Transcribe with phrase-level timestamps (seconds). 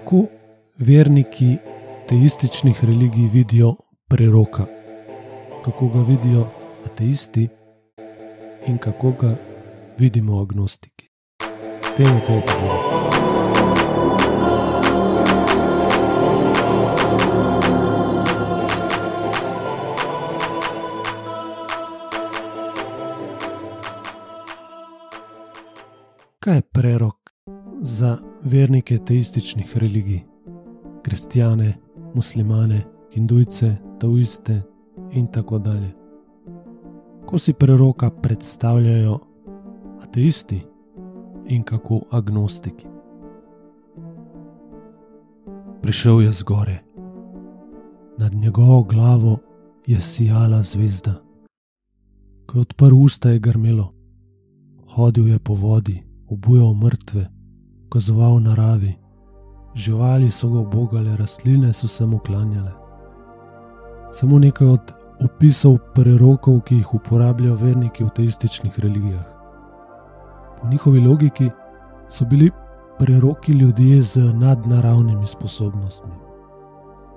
[0.00, 0.26] kako
[0.78, 1.56] verniki
[2.08, 3.76] teističnih religij vidijo
[4.08, 4.64] preroka,
[5.64, 6.46] kako ga vidijo
[6.86, 7.48] ateisti
[8.66, 9.36] in kako ga
[9.98, 11.08] vidimo agnostiki.
[11.96, 13.00] Temu te je povedal.
[26.38, 27.30] Kaj je prerok
[27.82, 30.20] za vernike teističnih religij?
[31.02, 31.78] Kristijane,
[32.14, 34.62] muslimane, hindujce, taoiste
[35.12, 35.92] in tako dalje.
[37.26, 39.18] Ko si preroka predstavljajo
[40.02, 40.60] ateisti
[41.46, 42.86] in kako agnostiki.
[45.82, 46.82] Prišel je z gore,
[48.18, 49.38] nad njegovo glavo
[49.86, 51.22] je sijala zvezda.
[52.46, 53.94] Ko je odprl usta, je grmelo,
[54.86, 57.39] hodil je po vodi, obujal mrtve,
[57.90, 58.94] kazoval naravi,
[59.74, 62.72] živali so ga obogale, rastline so se mu klanjale.
[64.12, 64.92] Samo nekaj od
[65.24, 69.26] opisov prerokov, ki jih uporabljajo verniki v teističnih religijah.
[70.60, 71.50] Po njihovi logiki
[72.08, 72.50] so bili
[72.98, 76.12] preroki ljudje z nadnaravnimi sposobnostmi.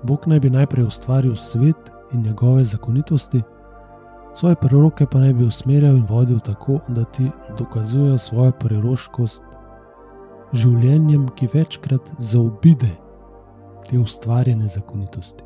[0.02, 3.42] Bog naj bi najprej ustvaril svet in njegove zakonitosti,
[4.34, 9.42] svoje preroke pa naj bi usmerjal in vodil tako, da ti dokazujejo svojo preroškost
[10.54, 12.90] življenjem, ki večkrat zaobide
[13.88, 15.44] te ustvarjene zakonitosti.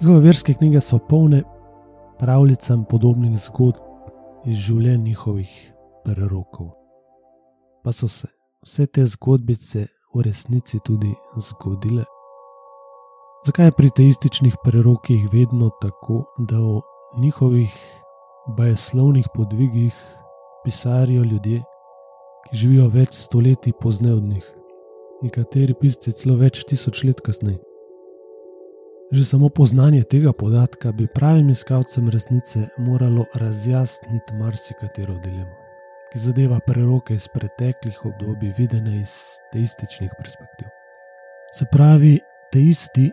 [0.00, 1.42] Njihove verske knjige so polne
[2.18, 5.54] pravljicam podobnih zgodb iz življenj njihovih
[6.04, 6.70] prerokov.
[7.84, 8.28] Pa so se
[8.64, 12.04] vse te zgodbice v resnici tudi zgodile.
[13.46, 16.80] Zakaj je pri teističnih prerokih vedno tako, da o
[17.18, 17.74] njihovih
[18.56, 19.94] bajeslovnih podvigih
[20.64, 21.62] pisarijo ljudje,
[22.48, 24.44] ki živijo več stoletij pozneje od njih,
[25.22, 27.58] nekateri pisci celo več tisoč let kasneje?
[29.12, 35.54] Že samo poznanje tega podatka bi pravim iskalcem resnice moralo razjasniti marsikatero dilemo,
[36.12, 39.14] ki zadeva preroke iz preteklih obdobij, videne iz
[39.52, 40.68] teističnih perspektiv.
[41.56, 42.18] Se pravi,
[42.52, 43.10] teisti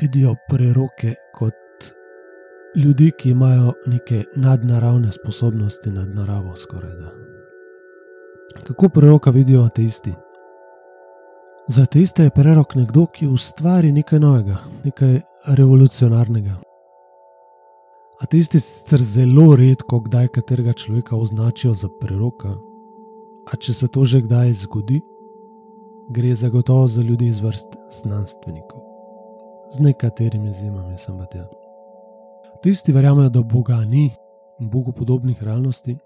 [0.00, 1.54] vidijo preroke kot
[2.76, 7.37] ljudi, ki imajo neke nadnaravne sposobnosti nad naravo, skoraj da.
[8.54, 10.12] Kako preroka vidijo ateisti?
[11.68, 16.54] Za ateiste je prerok nekdo, ki ustvari nekaj novega, nekaj revolucionarnega.
[18.20, 22.56] Ateisti sicer zelo redko kdaj katerega človeka označijo za preroka,
[23.52, 25.00] a če se to že kdaj zgodi,
[26.10, 28.80] gre zagotovo za ljudi iz vrst znanstvenikov.
[29.70, 31.44] Z nekaterimi izjemami sem pa tja.
[32.62, 34.10] Tisti verjamejo, da Boga ni
[34.60, 35.98] in Bogu podobnih realnosti,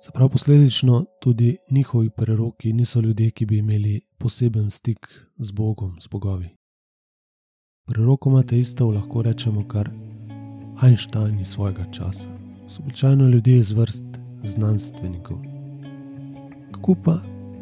[0.00, 5.96] se pravi posledično tudi njihovi preroki niso ljudje, ki bi imeli poseben stik z Bogom,
[6.00, 6.48] z bogovi.
[7.86, 9.90] Prerokom ateistov lahko rečemo kar
[10.82, 12.28] Einstein iz svojega časa,
[12.68, 14.06] so običajno ljudje iz vrst
[14.44, 15.38] znanstvenikov.
[16.72, 17.18] Kako pa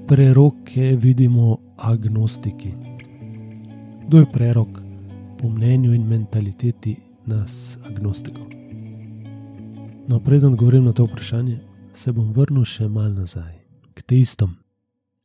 [0.08, 2.72] preroke vidimo agnostiki?
[4.06, 4.68] Kdo je prerok
[5.38, 6.96] po mnenju in mentaliteti
[7.26, 8.46] nas, agnostikov?
[10.08, 11.58] No, preden odgovorim na to vprašanje,
[11.96, 13.54] se bom vrnil še mal nazaj
[13.96, 14.52] k teistom.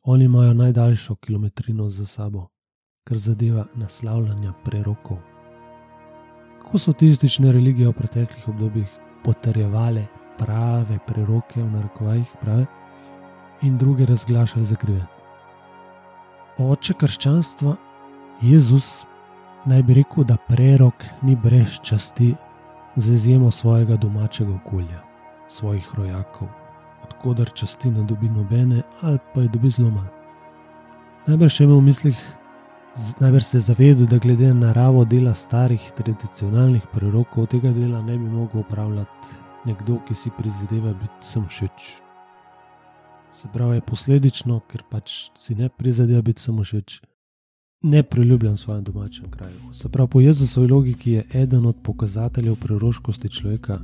[0.08, 2.46] Oni imajo najdaljšo kilometrino za sabo,
[3.04, 5.18] kar zadeva naslavljanja prerokov.
[6.62, 8.94] Kako so teistične religije v preteklih obdobjih
[9.24, 10.06] potrjevale
[10.40, 12.66] prave preroke, v narekovajih prave,
[13.62, 15.03] in druge razglašali za krive.
[16.58, 17.76] Oče krščanstva,
[18.42, 19.03] Jezus,
[19.66, 22.32] naj bi rekel, da prerok ni brez časti,
[22.96, 25.03] z izjemo svojega domačega okolja,
[25.48, 26.61] svojih rojakov,
[27.12, 30.10] odkudar časti ne dobi nobene, ali pa je dobi zelo malo.
[31.28, 32.22] Najbrž je imel v mislih,
[33.20, 38.18] najbrž se je zavedel, da glede na naravo dela starih tradicionalnih prerokov tega dela ne
[38.18, 41.91] bi mogel upravljati nekdo, ki si prizadeva biti sem všeč.
[43.32, 47.02] Se pravi, posledično, ker pač si ne prizadeva biti samo všeč,
[47.82, 49.74] ne priljubljen v svojem domačem kraju.
[49.74, 53.80] Se pravi, po Jezusovi logiki je eden od pokazateljev preroškosti človeka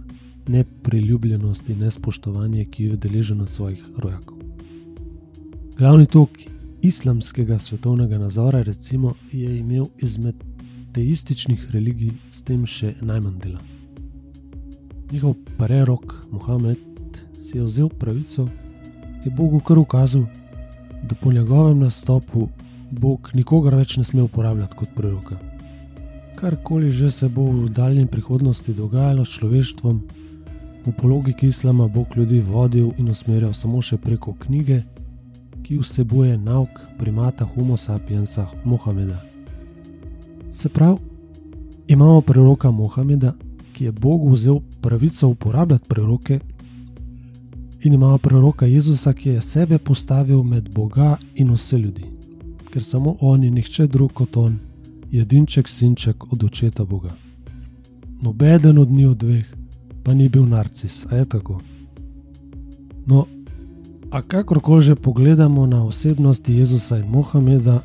[0.47, 4.37] nepriljubljenost in nespoštovanje, ki je deležen od svojih rojakov.
[5.77, 6.29] Glavni tok
[6.81, 10.35] islamskega svetovnega nazora, recimo, je imel izmed
[10.93, 13.59] teističnih religij s tem še najmanj dela.
[15.11, 16.77] Njihov prerok, Mohamed,
[17.33, 18.47] si je vzel pravico
[19.25, 20.25] in Bogu kar ukazal,
[21.03, 22.49] da po njegovem nastopu
[22.91, 25.37] Bog nikogar več ne sme uporabljati kot preroka.
[26.35, 30.01] Karkoli že se bo v daljni prihodnosti dogajalo s človeštvom,
[30.87, 34.81] v logiki islama Bog ljudi vodil in usmerjal samo še preko knjige,
[35.63, 39.17] ki vsebuje nauk primata Homo sapiensa Mohameda.
[40.51, 40.97] Se pravi,
[41.87, 43.33] imamo preroka Mohameda,
[43.73, 46.39] ki je Bogu vzel pravico uporabljati preroke,
[47.83, 52.05] in imamo preroka Jezusa, ki je sebe postavil med Boga in vse ljudi,
[52.77, 54.59] ker samo on in nihče drug kot on,
[55.11, 57.09] jedinček sinček od očeta Boga.
[58.21, 59.45] Nobeden od njih dveh
[60.03, 61.57] pa ni bil narcis, a je tako.
[63.05, 63.25] No,
[64.11, 67.79] a kakorkoli že pogledamo na osebnosti Jezusa in Mohameda,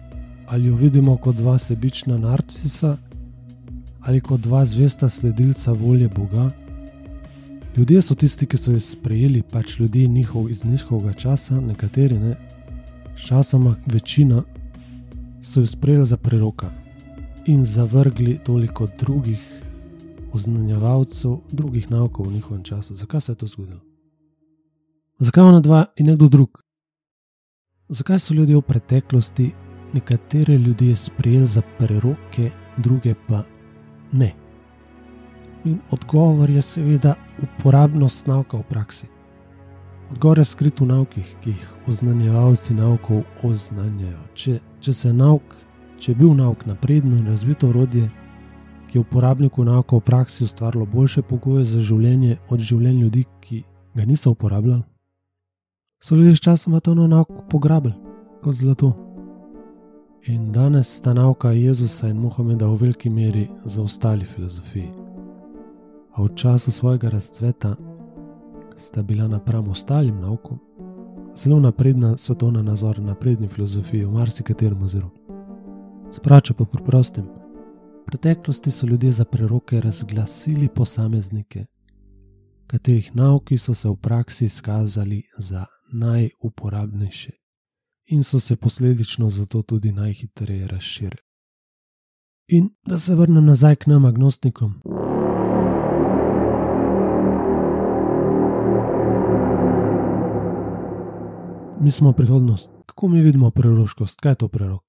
[0.47, 2.97] ali jo vidimo kot dva sebična narcisa
[4.01, 6.51] ali kot dva zvesta sledilca volje Boga.
[7.77, 12.37] Ljudje so tisti, ki so jih sprejeli, pač ljudje njihov iz njihovega časa, nekateri ne,
[13.17, 14.43] časoma večina
[15.43, 16.71] so jih sprejeli za preroka
[17.47, 19.63] in zavrgli toliko drugih
[20.33, 22.95] oznanjevalcev, drugih naukov v njihovem času.
[22.95, 23.81] Zakaj se je to zgodilo?
[25.19, 26.63] Zakaj ona dva in nekdo drug?
[27.89, 29.53] Zakaj so ljudje v preteklosti
[29.93, 33.43] nekatere ljudi sprejeli za preroke, druge pa
[34.13, 34.35] ne?
[35.65, 39.07] In odgovor je seveda uporabnost nauka v praksi.
[40.13, 44.19] Odgovor je skrit v naukih, ki jih oznanjevalci naukov oznanjajo.
[44.35, 45.55] Če, če se nauk,
[45.97, 48.11] če je bil nauk napredno in razvito orodje,
[48.91, 53.63] ki je uporabniku nauka v praksi ustvarilo boljše pogoje za življenje od življenj ljudi, ki
[53.95, 54.83] ga niso uporabljali,
[56.03, 57.95] so ljudje sčasoma to nauko pograbili
[58.43, 58.93] kot zlato.
[60.29, 64.93] In danes sta nauka Jezusa in Mohameda v veliki meri zaostali filozofiji.
[66.13, 67.75] A v času svojega razcveta
[68.77, 70.59] sta bila napram ostalim naukom
[71.35, 75.11] zelo napredna svetovna nazor, napredni filozofiji v marsikaterem oziru.
[76.11, 77.25] Sprača pa preprostim.
[77.25, 81.67] V preteklosti so ljudje za preroke razglasili posameznike,
[82.67, 87.33] katerih nauki so se v praksi izkazali za najuporabnejše
[88.07, 91.23] in so se posledično zato tudi najhitreje razširili.
[92.49, 94.75] In da se vrnem nazaj k nam, agnostnikom.
[101.83, 102.71] Mi smo prihodnost.
[102.87, 104.21] Kako mi vidimo preroškost?
[104.21, 104.85] Kaj je to prerok?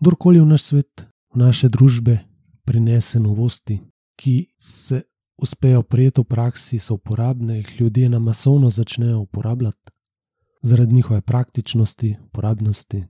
[0.00, 2.18] Kdorkoli v naš svet, v naše družbe
[2.66, 3.78] prinese novosti,
[4.16, 5.02] ki se
[5.38, 9.92] uspejo prijeti v praksi, so uporabne, jih ljudje na masovno začnejo uporabljati,
[10.62, 13.04] zaradi njihove praktičnosti, uporabnosti.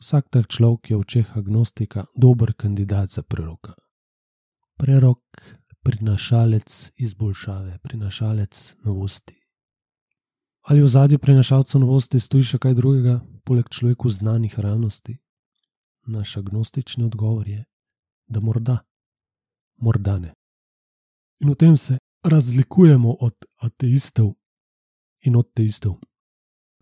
[0.00, 3.74] Vsak tak človek je v očeh agnostika dober kandidat za preroka.
[4.76, 5.24] Prerok,
[5.82, 9.39] prinašalec izboljšave, prinašalec novosti.
[10.60, 15.16] Ali v zadnji prenašalcu novosti stoji še kaj drugega, poleg človeku znanih realnosti?
[16.06, 17.64] Naš agnostični odgovor je,
[18.28, 18.78] da morda,
[19.80, 20.34] morda ne.
[21.40, 23.34] In v tem se razlikujemo od
[23.64, 24.34] ateistov
[25.24, 25.96] in od teistov.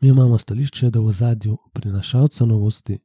[0.03, 2.99] Mi imamo stališče, da v zadju prinašalca novosti,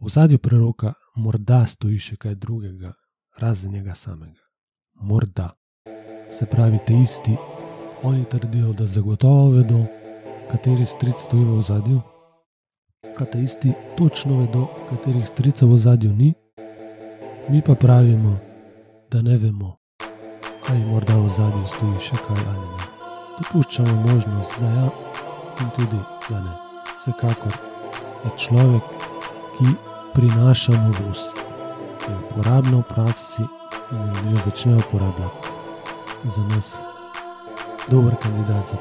[0.00, 2.92] v zadju preroka, morda stoji še kaj drugega,
[3.38, 4.42] razen njega samega.
[4.94, 5.52] Morda.
[6.30, 7.36] Se pravi, te isti,
[8.02, 9.86] oni trdijo, da zagotovo vedo,
[10.50, 12.00] kateri stric stoji v zadju,
[13.18, 16.34] a te isti točno vedo, katerih stricev v zadju ni,
[17.48, 18.36] mi pa pravimo,
[19.10, 19.76] da ne vemo,
[20.68, 22.90] ali morda v zadju stoji še kaj ali ne.
[23.38, 24.88] Dopuščamo možnost, da ja
[25.60, 26.54] in tudi da ne.
[26.96, 27.58] Vsekakor
[28.24, 28.82] je človek,
[29.58, 29.74] ki
[30.14, 31.38] prinaša novost,
[32.08, 33.42] je uporabna v praksi
[33.92, 35.54] in jo začne uporabljati.
[36.24, 38.76] Za nas je dober kandidat za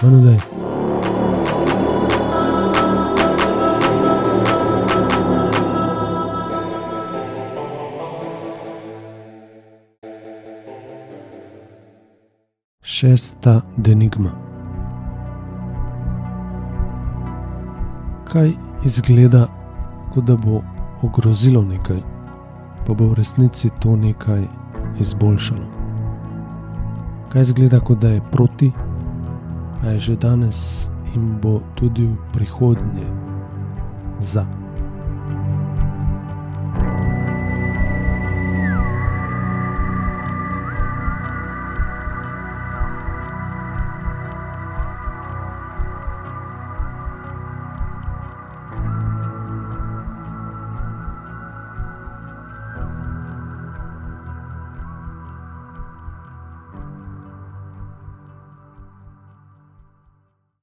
[0.00, 0.06] proroka.
[0.06, 0.38] Manudaj.
[12.82, 14.50] Šesta denigma.
[18.32, 18.52] kaj
[18.84, 19.46] izgleda,
[20.14, 20.62] kot da bo
[21.02, 21.98] ogrozilo nekaj,
[22.86, 24.44] pa bo v resnici to nekaj
[25.00, 25.66] izboljšalo.
[27.32, 28.70] Kaj izgleda, kot da je proti,
[29.82, 33.08] a je že danes in bo tudi v prihodnje
[34.20, 34.59] za.